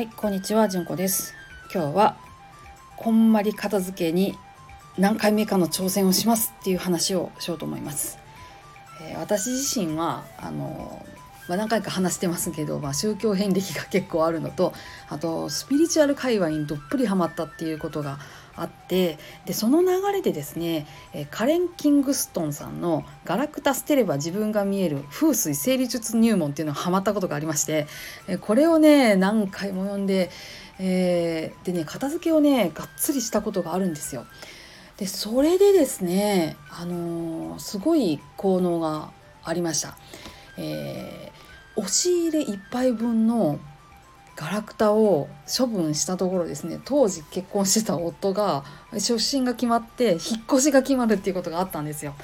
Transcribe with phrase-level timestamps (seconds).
[0.00, 1.34] はい、こんにちは、じゅんこです。
[1.70, 2.16] 今日は
[2.96, 4.34] こんまり片付けに
[4.96, 8.18] 何回目かの挑戦をしますっていう話をしようと思います。
[9.02, 11.04] えー私自身はあの
[11.50, 14.72] まあ、何回か話してますけど、まあ、宗教遍歴が結構あるのと
[15.08, 18.20] あとスピリチュアル界隈にどっぷりハマったっていうことが
[18.54, 20.86] あってでその流れでですね
[21.32, 27.88] カレン・キングストンさんの「ガラクタ捨てれば自分が見える風水整理術入門」っていうのがハマったことがありまして
[28.42, 30.30] これをね何回も読んで、
[30.78, 34.24] えーでね片付けをねがっつりしたことがあるんですよ。
[34.98, 39.10] でそれでですね、あのーすごい効能が
[39.42, 39.96] ありました。
[40.56, 41.39] えー
[41.76, 43.58] 押し入れ1杯分の
[44.36, 52.14] ガラクタを処分したところですね当時結婚してた夫が出身が決まって引っ越しが決まるっていうことがあったんですよ。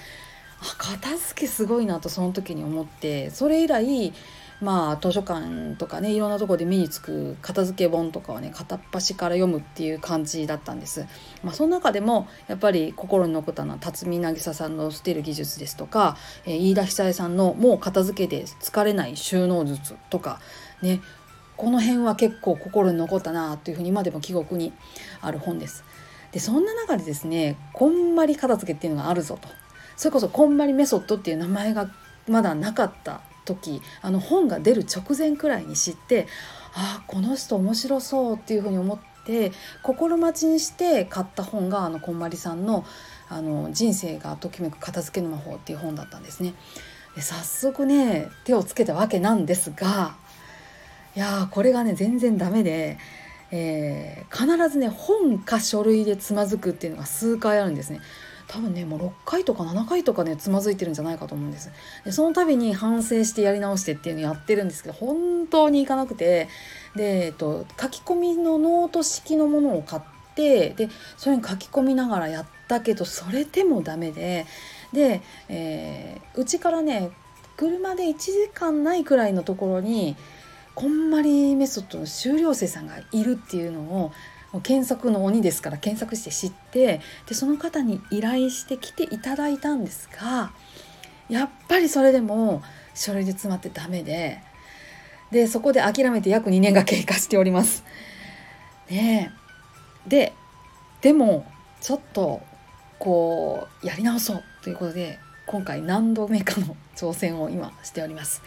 [0.61, 4.15] あ片付けすごいなとその時に思ってそれ以来
[4.61, 11.07] まあ図書館とかねいろんなところで目につく片付け本とかはね片っ端から読むっていう感じだったんです。
[11.43, 20.41] まあ、その中でもやっぱり心に残ったのは辰巳渚さんの捨てる技術ですとか、えー飯田久恵さんの「もう片付けで疲れない収納術」とか
[20.83, 21.01] ね
[21.57, 24.73] この辺は結構心に残ったなというふうに今でも記憶に
[25.21, 25.85] ある本です。
[26.33, 29.49] でそんな中でですねこんまり片付けっていうのがあるぞと
[29.97, 31.91] それこそこんまりメソッドっていう名前が
[32.29, 36.27] まだなかった時あの本が出る直前くらいに知って
[36.75, 39.53] ああこの人面白そうっていうふうに思って
[39.83, 42.85] 心待ちにして買った本があのこんまりさんの
[43.31, 46.55] 「あの人生がときめく片付けの魔法」っていう本だったんですね。
[47.15, 50.17] で早速ね手をつけたわけなんですが
[51.17, 52.99] いやーこれがね全然ダメで、
[53.51, 58.01] えー必ずね本か書類でつまずくっていうのが数回あるんですね。
[58.49, 61.71] 多分ねもう6回とか7回とかねつまずいてるんじゃないかと思うんです。
[62.05, 66.49] でその度に反省してやり直してっていうのやってるんですけど本当にいかなくて。
[66.95, 70.03] で、えっと、書き込みのノート式のものを買っ
[70.35, 74.47] てでそれに書き込みながらやったけどそれでもダメで。
[74.93, 77.11] でえーうち、からね
[77.57, 80.17] 車で1時間ないくらいのところに
[80.75, 84.13] こんまりメソッドの修了生さんがいるっていうのを
[84.61, 90.53] 検索の鬼ですから検索して知ってでその方に依頼して来ていただいたんですが
[91.29, 92.63] やっぱりそれでも
[92.95, 94.41] 書類で詰まってダメで
[95.31, 97.85] でそこで諦めて約2年が経過しております。
[98.89, 99.33] ね
[100.07, 100.33] で
[101.01, 101.45] でも
[101.81, 102.41] ちょっと
[102.99, 108.43] こうやり直そうということで今回何度目かの挑戦を今しております。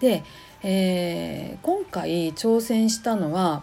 [0.00, 0.22] で、
[0.62, 3.62] えー今回挑戦したのは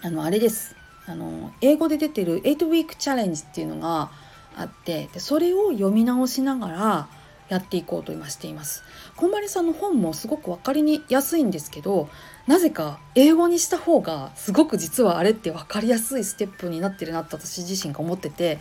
[0.00, 0.74] あのあれです
[1.06, 4.10] あの英語で出てる「8 week challenge」っていうのが
[4.56, 7.08] あってでそれを読み直しながら
[7.48, 8.82] やっていこうと今しています。
[9.16, 12.08] こんまりさんの本もすごく分かりにやすいんですけど
[12.46, 18.58] なぜか英語にした方がすごく実はあれって分かりやすいステップになってるなって私自身が思ってて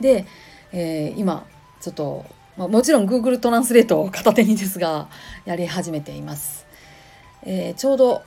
[0.00, 0.26] で、
[0.72, 1.46] えー今
[1.80, 2.24] ちょっと、
[2.56, 5.08] まあ、もちろん Google トランスレートを片手にですが
[5.44, 6.66] やり始めています。
[7.44, 8.22] えーちょうど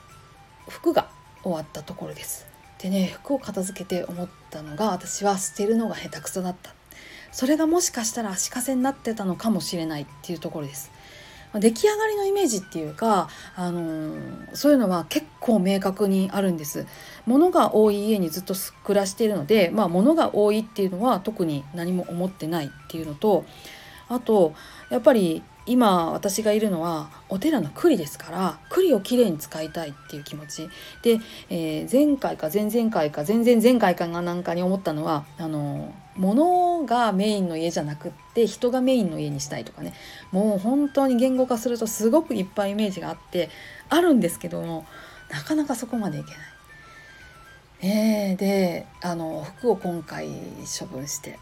[0.69, 1.09] 服が
[1.43, 2.54] 終わったところです。
[2.85, 6.71] でね服を片付けて思ったのが私は捨てるのが下手くそだった
[7.31, 10.91] それがもしかしたら足かせになってたのかもしれないっていうところです。
[11.51, 16.85] ま出来上がりのイメージっていうか、あのーそういうのは結構明確にあるんです。
[17.25, 18.53] 物が多い家にずっと
[18.85, 23.45] 暮らしているので、まあ、物が多いっていうのは特に何も思ってないっていうのと
[24.07, 24.53] あと
[24.89, 30.69] やっぱり今私がいるのはお寺の栗ですから栗をきれいに使いたいっていう気持ち
[31.01, 39.93] で、えー前回か前々回か前々前回かなんかに思ったのはあの物がメインの家じゃなくって人がメインの家にしたいとかね
[40.31, 43.49] もう本当に言語化するとすごくいっぱいイメージがあって
[43.89, 44.85] あるんですけども
[45.31, 46.39] なかなかそこまでいけない。
[47.81, 50.29] えーであの服を今回
[50.79, 51.39] 処分して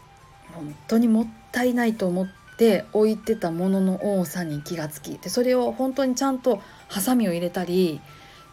[0.52, 8.00] 本当にもったいないと思ってって置いてたものの多さに気がつきでそれを本当にちゃんとハサミを入れたり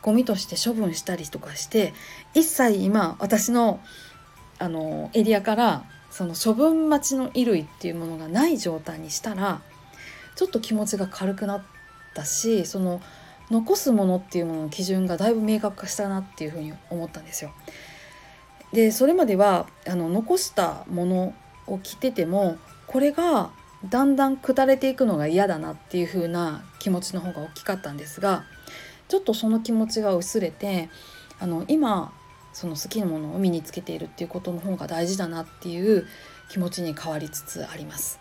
[0.01, 1.93] ゴミとして処分したりとかして
[2.33, 3.79] 一切今私の
[4.57, 9.61] あのエリアからその処分待ちの衣類っていうものがない状態にしたら
[10.35, 11.63] ちょっと気持ちが軽くなっ
[12.13, 13.01] たしその
[13.49, 17.51] 残すものっていうものの基準がだいぶ明確化したなっていうふうに思ったんですよ。
[18.71, 21.33] でそれまではあの残したもの
[21.67, 22.57] を着てても
[22.87, 23.51] これが
[23.89, 28.43] だんだん下れていくのが嫌だなっていう風な気持ちの方が大きかったんですが
[29.07, 30.89] ちょっとその気持ちが薄れて
[31.39, 32.13] あの今
[32.53, 36.05] その好きなものを身につけているっていうことの方が大事だなっていう
[36.49, 38.19] 気持ちに変わりつつあります。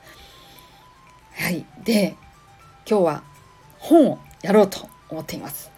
[1.36, 2.16] はい、で
[2.88, 3.22] 今日は
[3.78, 5.70] 本をやろうと思っています。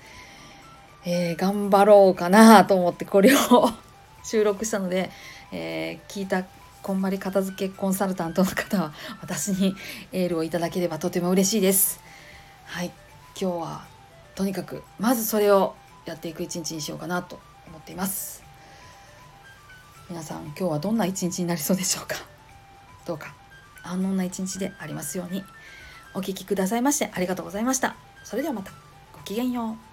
[1.04, 3.70] えー、頑張ろうかなと思ってこれを
[4.22, 5.10] 収録したので、
[5.50, 6.44] えー、聞いた
[6.82, 9.76] こんまり片付けコンサルタントの方は私に
[10.10, 12.00] エールをいただければとても嬉しいです。
[12.64, 12.90] はい。
[13.40, 13.84] 今日は
[14.34, 15.76] とにかくまずそれを
[16.06, 17.38] やっていく一日にしようかなと
[17.68, 18.42] 思っています。
[20.10, 22.16] 皆さん今日はどんな一日になりそうでしょうか？
[23.06, 23.32] どうか。
[23.84, 25.44] 安穏な一日でありますように。
[26.14, 27.94] お聴きくださいましてありがとうございました。
[28.24, 28.72] それではまた。
[29.12, 29.91] ごきげんよう。